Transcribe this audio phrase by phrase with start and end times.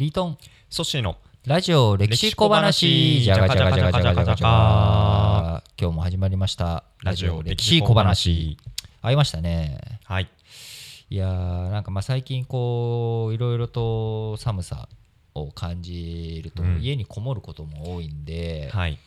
[0.00, 0.38] リートン。
[0.70, 1.18] ソッシーの。
[1.46, 3.20] ラジオ歴史小話。
[3.20, 6.84] じゃがじゃがじゃがじゃがじゃが今日も始まりました。
[7.04, 8.56] ラジオ歴史小話。
[9.02, 9.78] 会いましたね。
[10.04, 10.28] はい。
[11.10, 14.88] いやーなんかまあ最近こういろいろと寒さ
[15.34, 16.78] を感じると、うん。
[16.80, 18.98] 家にこもることも多いんで、はい。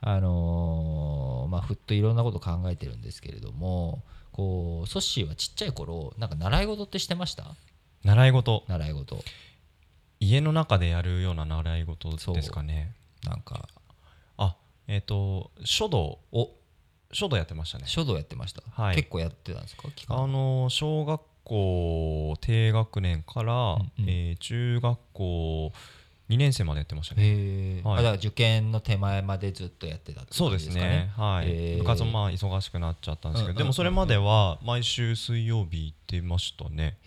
[0.00, 4.02] あのーまあふっといろんなこと考えてるんですけれども
[4.32, 7.44] こうソッシーはちっちゃい頃なんか習い事ってしてました？
[8.02, 8.64] 習い事。
[8.66, 9.22] 習い事
[10.20, 12.94] 家の中でやるような習い事ですかね。
[13.24, 13.68] なんか。
[14.36, 14.56] あ
[14.86, 16.50] えっ、と書道お
[17.12, 17.84] 書道やってましたね。
[17.86, 18.96] 書道やってました、はい。
[18.96, 19.88] 結構やってたんですか？
[20.08, 24.08] あの小学校低学年から、んうん。
[24.08, 25.72] えー中学校
[26.28, 27.80] 2年生までやってましたね。
[27.84, 27.94] はい。
[27.94, 31.10] あだから受験の手前までずっとやってたってことそうですね。
[31.16, 36.98] はい、部活もまあ忙しくなっちゃったんですけど、うんうんうんうんでもそれまでは毎週水曜日行ってましたね、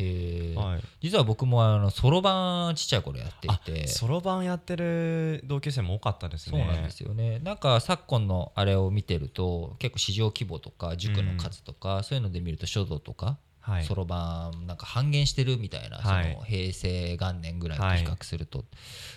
[0.55, 0.83] はい。
[1.01, 6.59] 実は僕もあのそろばんちっちゃい頃やっていあてそろばんやってる同級生も多かったですね。
[6.59, 7.39] そうなんですよね。
[7.39, 13.50] なんか昨今のあれを見てると結構市場規模とか塾の数とか、そういうので見ると書道とかはい
[13.87, 16.33] そろばんなんか半減してるみたいな、はい。
[16.33, 18.63] その平成元年ぐらいと比較すると、っ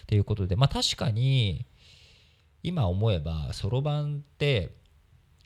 [0.06, 1.67] ていうことでまあ確かに
[2.62, 4.70] 今思えばそろばんって、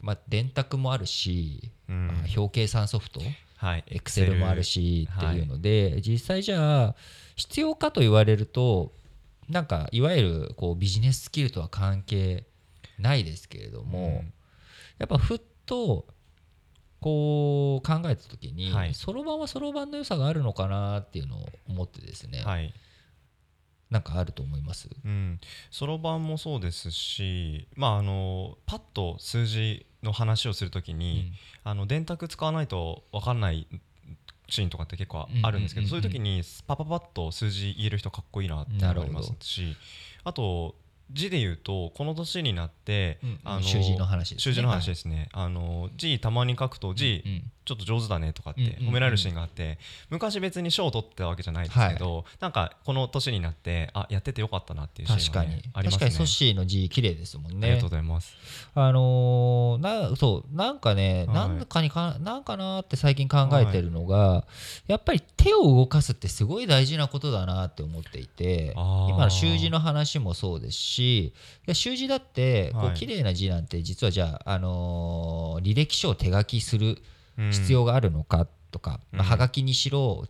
[0.01, 2.07] まあ、電卓もあるし、うん。
[2.09, 3.21] まあ表計算ソフト
[3.57, 3.85] はい。
[3.89, 6.95] エクセルもあるしっていうので、実際じゃあ
[7.35, 8.93] 必要かと言われると
[9.49, 12.45] なんかいわゆるこうビジネススキルとは関係
[12.99, 14.33] ないですけれども、うん。
[14.99, 16.07] やっぱふっと
[17.01, 18.95] こう考えた時にはい。
[18.95, 22.75] そろばんはそろばんの良さがあるのかなっていうのを思ってですね、はい。
[23.91, 24.89] なんかあると思います？
[25.05, 25.41] うん。
[25.71, 31.33] そろばんもそうですしまああのパッと数字の話をするときに、
[31.65, 33.67] あの電卓使わないと分かんない
[34.49, 36.09] シーンとかって結構あるんですけど、うんうんうんうん。
[36.09, 39.77] そういう時にパパパッと数字言える人かっこいいなっていうのがありますし
[40.25, 40.75] あと
[41.11, 44.53] 字で言うとこの年になって、うんあの習字の話ですね。
[44.53, 55.63] 習字の話ですね、あの字たまに書くと字、うんちょっと上手だねとかって褒められるシーンがあって、昔別に賞を取ってたわけじゃないですけど、なんかこの年になってあやっててよかったなっていうシーンが、確かに。
[55.63, 55.99] ね、ありますね。
[55.99, 57.69] 確かにソッシーの字綺麗ですもんね。
[57.69, 58.35] ありがとうございます。
[58.75, 61.35] あのーなそうなんかね、はい。
[61.37, 64.47] なんかにかなんかなって最近考えてるのが、
[64.87, 71.33] やっぱり手を動かすってすごい大事なことだなって思っていて今の習字の話もそうですし
[71.73, 72.95] 習字だってこうはい。
[72.95, 76.99] 綺麗な字なんて実はじゃあ、あのー履歴書を手書きするうん
[77.51, 80.27] 必要があるのかとか、まあ、うんはがきにしろ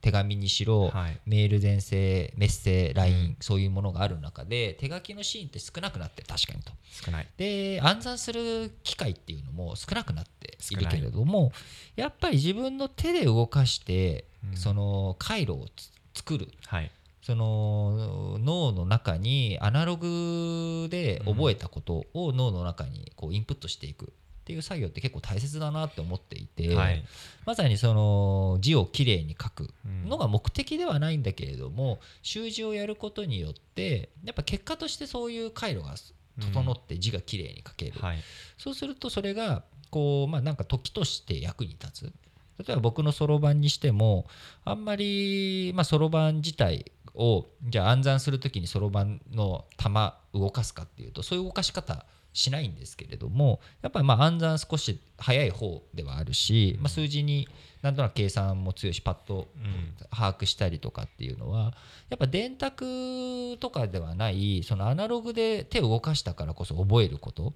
[0.00, 1.20] 手紙にしろ、はい。
[1.26, 3.36] メール電声メッセ LINE、うん。
[3.40, 6.28] そういうものがある中で手書きのシーンって少なくなってる。
[6.28, 6.72] 確かにと。
[6.90, 7.28] 少ない。
[7.36, 11.52] で暗算する機会っていうのも少なくなっているけれども
[11.96, 14.56] やっぱり自分の手で動かして、うん。
[14.56, 16.48] その回路をつ作る。
[16.66, 16.90] はい。
[17.22, 24.12] その脳の中にアナログで覚えたことを脳の中にこうインプットしていく
[24.50, 27.04] っていう作業って結構大切だなって思っていて、はい。
[27.46, 35.94] まさにその字をきれいに書くうんのが目的ではないんだけれども習字をやることによってやっぱ結果としてそういう回路が
[36.40, 38.18] 整って字がきれいに書ける、はい。
[38.58, 42.12] そうするとそれがこうまあなんか時として役に立つ。
[42.66, 44.26] 例えば僕のそろばんにしても
[44.66, 57.48] あんまりまあそろばん自体をじゃあ暗算する時にそろばんの玉動かすかっていうとそういう動かし方しないんですけれどもやっぱりまあ暗算少し早い方ではあるし、まあ、数字に
[57.82, 59.90] なんとなく計算も強いしパッとうん。
[60.10, 61.72] 把握したりとかっていうのは
[62.08, 67.44] やっぱ電卓とかではないそのアナログで手を動かしたからこそ覚えること。
[67.44, 67.54] だか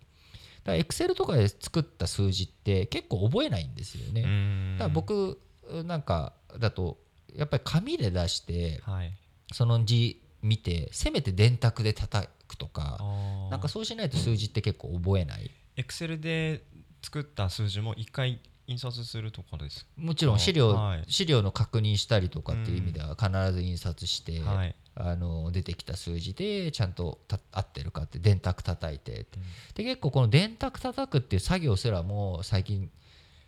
[0.73, 4.23] らエクセルとかで作った数字って結構覚えないんですよね。
[4.23, 4.77] うん。
[4.79, 5.39] だから僕
[5.85, 6.97] なんかだと
[7.35, 9.13] やっぱり紙で出してはい。
[9.53, 15.51] その字見てせめて電卓で叩くとかあなんかそうしないと数字って結構覚えない。
[15.77, 16.63] エクセルで
[17.03, 21.05] 作った数字も一回印刷するとかですもちろん資料、はい。
[21.07, 24.75] 資料の確認したりとかっていう意味では必ず印刷して、はい。
[24.97, 29.39] あの出てきた数字でちゃんとた合ってるかって電卓叩いてって。
[29.75, 32.91] で結構この電卓叩くっていう作業すらも最近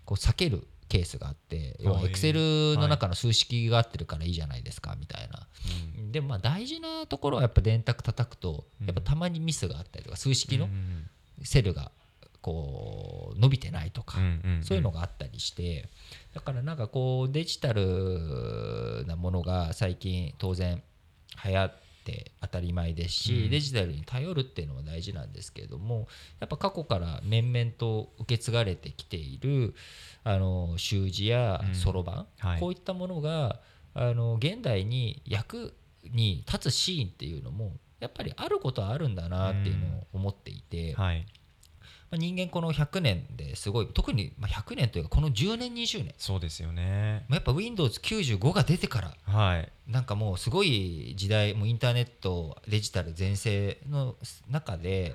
[0.04, 2.40] こう避けるケースがあって要ははいエクセル
[2.78, 5.46] の中の数式が合ってるからいいじゃないですかみたいな、
[6.12, 11.06] でもまあ大事なところはやっぱ電卓叩くとやっぱたまにミスがあったりとか数式のうん
[11.42, 11.90] セルが
[12.40, 14.18] こう伸びてないとか、
[14.62, 15.88] そういうのがあったりして
[16.32, 20.82] だからなんかこうデジタルなものが最近当然
[21.44, 21.85] 流行って
[22.40, 23.50] 当たり前ですし、うん。
[23.50, 26.08] デジタルに頼るっていうのは大事なんですけれども
[26.40, 29.74] やっぱ過去から面々と受け継がれてきている
[30.24, 31.74] あの習字やうん。
[31.74, 32.60] そろばん、はい。
[32.60, 33.60] こういったものが
[33.94, 35.74] あの現代に役
[36.04, 41.26] に立つシーンっていうのもやっぱりあることはあるんだなっていうのを思っていて、はい
[42.10, 46.14] まあ、人間この100年ですごい特にまあ100年というかこの10年20年。
[46.18, 47.24] そうですよね。
[47.28, 49.72] まあやっぱ Windows95 が出てからはい。
[49.86, 54.16] なんかもうすごい時代もうインターネットデジタル全盛の
[54.48, 55.14] 中で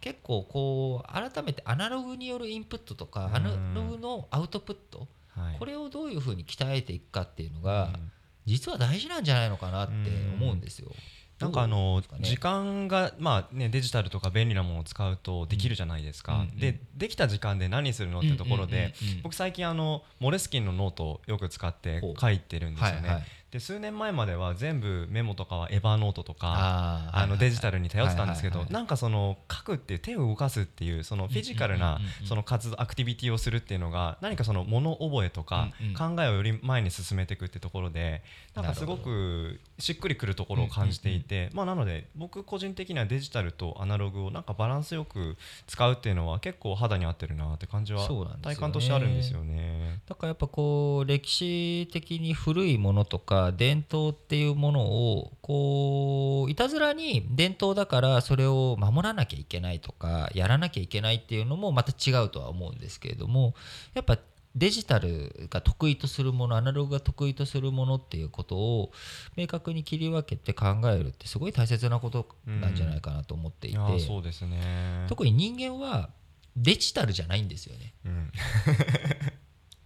[0.00, 3.34] 結構こう改めてアナログによるインプットとかうん。
[3.34, 5.56] アナログのアウトプットはい。
[5.58, 8.12] これをどういうふうに鍛えていくかっていうのがうん。
[8.46, 9.92] 実は大事なんじゃないのかなって
[10.40, 10.92] 思うんですよ。
[11.38, 38.22] なんかあの時間がまあねデジタルとか便利なものを使うとできるじゃないですか、うんうんでできた時間で何するのってところで、僕最近あのモレスキンのノートをよく使って書いてるんですよね、はいはいで数年前までは全部メモとかはエヴァノートとかあのデジタルに頼ってたんですけどなんかその書くっていう手を動かすっていうそのフィジカルなその活動アクティビティをするっていうのが何かその物覚えとか考えをより前に進めていくってところで
[38.54, 45.36] なんかすごくしっくりくるところを感じていてまあなので僕個人的にはデジタルとアナログをなんかバランスよく
[45.68, 48.08] 使うっていうのは結構肌に合ってるなって感じは
[48.42, 50.00] 体感としてあるんですよね。
[50.08, 63.54] だからやっぱこう歴史的に古いものとか伝統っていうものをこういたずらに伝統だからそれを守らなきゃいけないとかやらなきゃいけないっていうのもまた違うとは思うんですけれども
[63.94, 64.18] やっぱ
[64.56, 68.90] デジタルが得意とするものアナログが得意とするものっていうことを
[69.36, 75.04] 明確に切り分けて考えるってすごい大切なことなんじゃないかなと思っていて、いやーそうですね。
[75.08, 76.08] 特に人間は
[76.56, 78.30] デジタルじゃないんですよねうん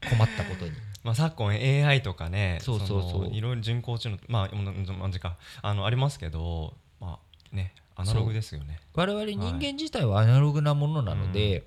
[0.08, 0.70] 困ったことに。
[1.10, 3.22] まあ、昨今 AI とかねそうそうそう。
[3.24, 7.18] のいろいろ人工知能まあもうマジかあのありますけどま
[7.52, 8.78] あねアナログですよね。
[8.94, 11.64] 我々人間自体はアナログなものなので、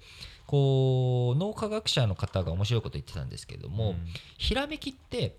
[0.47, 4.07] こう脳科学者の方が面白いこと言ってたんですけども、うん。
[4.37, 5.37] ひらめきって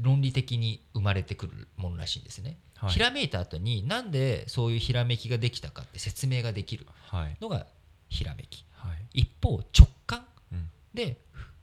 [0.00, 2.90] 論理的に生まれてくるものらしいんですね、はい。
[2.90, 7.36] ひらめいた後になんでそういうひらめきができたかって説明ができるはい。
[7.40, 7.66] のが
[8.08, 8.64] ひらめき。
[8.72, 9.20] はい。
[9.20, 10.24] 一方直感。
[10.50, 10.68] うん。
[10.94, 11.18] で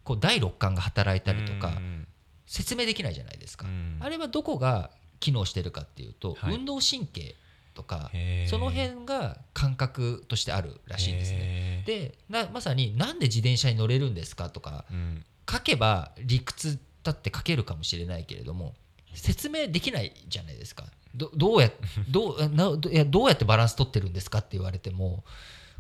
[0.10, 2.08] こう第六感が働いたりとかうん。
[2.48, 3.98] 説明できないじゃないですか、うん。
[4.00, 4.90] あれはどこが
[5.20, 6.56] 機能してるかっていうと、はい。
[6.56, 7.36] 運動神経
[7.76, 8.10] とか
[8.50, 11.84] その辺が感覚としてあるらしいんですね。
[11.86, 15.24] でなまさになんで自転車に乗れるんですかとかうん。
[15.48, 18.74] 書けば理屈だって書けるかもしれないけれども
[19.14, 20.86] 説明できないじゃないですか。
[21.14, 21.72] どどうや
[22.10, 25.24] どう などうやってバランス取ってるんですかって言われても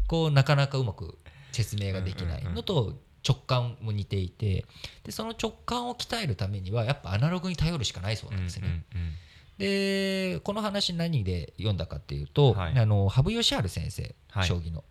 [0.05, 1.17] こうなかなかうまく
[1.51, 2.43] 説明ができない。
[2.43, 4.65] のと直感も似ていて
[5.03, 8.67] でその直感を鍛えるためにはやっぱアナログに頼るしかないそうなんですね。
[8.93, 9.11] うんうん
[9.57, 12.79] でこの話何で読んだかっていうと、はい。
[12.79, 14.47] あの羽生善治先生、はい。
[14.47, 14.85] 将棋の。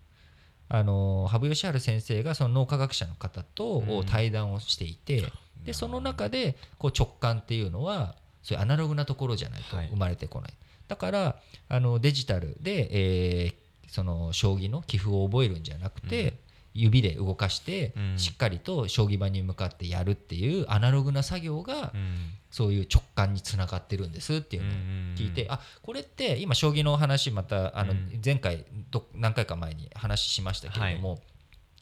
[0.69, 4.05] あの羽生善治先生がその脳科学者の方とうん。
[4.05, 5.23] 対談をしていて、
[5.65, 9.87] でその中でこう直感っていうのはそういうアナログなところじゃないとはい。
[9.87, 10.53] 生まれてこない、
[10.87, 11.35] だから
[11.67, 13.53] あのデジタルで、えー
[13.91, 16.33] その将棋の棋譜を覚えるんじゃなくて、うん
[16.73, 18.17] 指で動かしてうん。
[18.17, 22.17] しっかりと将棋盤に向かってやるっていうアナログな作業がうん。
[22.51, 24.71] そういう直感につながってるんですっていうのを
[25.15, 28.21] 聞いて、あこれって今将棋の話またあのうん。
[28.23, 31.21] 前回ど何回か前に話しましたけれども、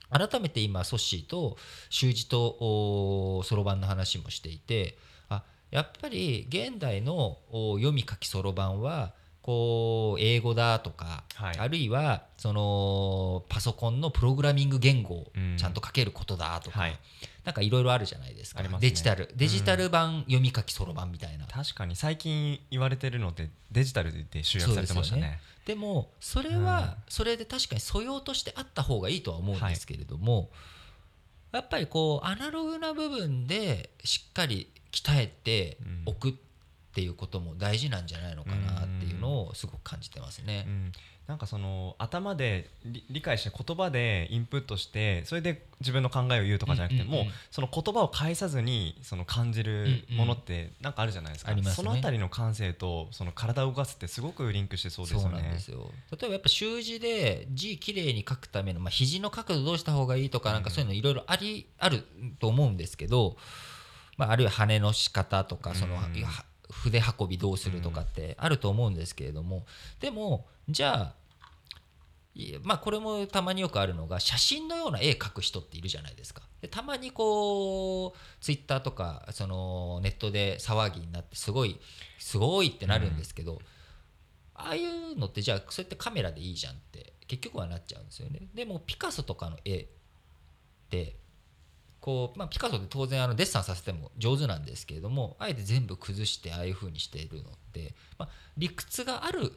[0.10, 1.58] 改めて今ソッシーと
[1.90, 4.98] 習字とそろばんの話もしていて
[5.30, 9.14] あやっぱり現代のお読み書きそろばんは
[9.48, 11.58] こう英語だとか、はい。
[11.58, 15.56] あるいはそのパソコンのプログラミング言語をうん。
[15.56, 17.00] ちゃんと書けることだとか、はい。
[17.46, 18.62] なんかいろいろあるじゃないですか。
[18.62, 18.70] ね。
[18.82, 21.96] デジタルデジタル版読み書きそろばんみたいな、確かに。
[21.96, 25.40] 最近言われてるのってデジタルで集約されてましたね。
[25.66, 30.50] でもそれはそれで確かに素養としてあった方がいいとは思うんですけれども、
[31.54, 36.34] やっぱりこうアナログな部分でしっかり鍛えておくっ
[36.98, 40.66] ていうことも大事なんじゃないのかなっていうのをすごく感じてますね。
[40.68, 40.70] う。
[40.72, 40.92] ん。
[41.28, 51.76] なんかその頭で理理解して言葉でインプットしてそれで自分の考えを言うとかじゃなくて、うんうんうんもうその言葉を返さずにその感じるものってなんかあるじゃないですか、ありますね。
[51.76, 55.42] そのあたりの感性とその体を動かすってすごくリンクしてそうですよね。
[55.42, 55.92] なんですよ。
[56.12, 62.04] 例えばやっぱ習字で字きれいに書くための、まあ、肘の角度どうした方がいいとかなんかそういうのいろいろありある
[62.40, 63.36] と思うんですけど、
[64.18, 65.96] まあ、あるいは羽の仕方とかその、
[66.70, 69.66] 筆運びどうするとかってあると思うんですけれども
[70.00, 71.14] でもじゃあ
[72.62, 76.44] まあこれもたまによくあるのが写真のような絵描く人っているじゃないですか。
[76.62, 81.80] でたまにこうツイッターとかそのネットで騒ぎになってすごい
[82.20, 83.60] すごいってなるんですけど、
[84.54, 88.42] ああいうのってじゃあそうやってカメラでいいじゃんって結局はなっちゃうんですよね。
[88.54, 89.86] でもピカソとかの絵っ
[90.90, 91.16] て
[92.08, 99.52] こう、まあ、ピカソって当然あのデッサンさせても上手なんですけれどもあえて全部崩してああいう風にしているのって、まあ、理屈がある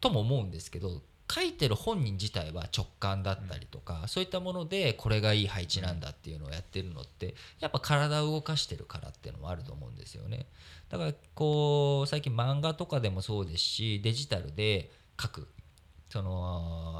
[0.00, 10.46] とも思うんですけど書いてる本人自体は直感だったりとか、そういったものでこれがいい配置なんだっていうのをやってるのってやっぱ体を動かしてるからっていうのもあると思うんですよね。
[10.90, 15.48] だからこう最近漫画とかでもそうですしデジタルで書く
[16.10, 16.92] その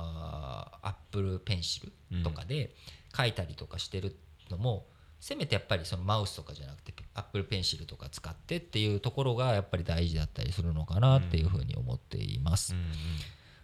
[0.83, 2.75] アップルペンシルとかで
[3.15, 4.17] 書いたりとかしてる
[4.53, 4.87] のも、
[5.23, 12.75] せめてやっぱりそのマウスとかじゃなくてアップルペンシルとか使ってっていうところがやっぱり大事だったりするのかなっていうふうに思っています。
[12.75, 12.87] うんうん。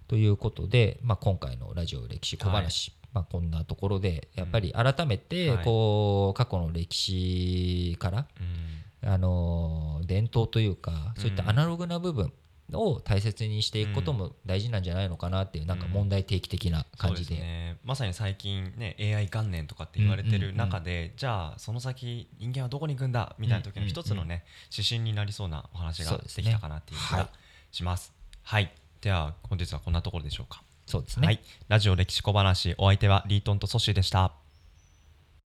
[0.07, 5.64] ということで、まあ、今回のラジオ歴史小話、まあ、こんなところでやっぱり改めてはい。
[5.64, 9.11] こう過去の歴史からうん。
[9.11, 12.33] あの伝統というかそういったアナログな部分
[12.72, 17.42] を大切にしていくことも大事なんじゃないのかなっていうなんか問題提起的な感じそうで。
[17.42, 26.44] すね、まさに最近ね AI 元年とかって言われてる中で、じゃあその先人間はどこに行くんだみたいな時の一つのね、指針になりそうなお話がですね。
[26.44, 27.28] できたかなっていう気が
[27.70, 28.12] します。
[28.42, 30.62] はい、では本日はこんなところでしょうか。
[30.87, 34.32] そうですね、はい、ラジオ歴史小話お相手はリートンとソッシーでした。